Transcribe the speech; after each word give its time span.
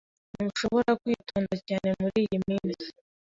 Ntushobora 0.33 0.91
kwitonda 1.01 1.55
cyane 1.67 1.89
muriyi 2.01 2.37
minsi. 2.47 2.87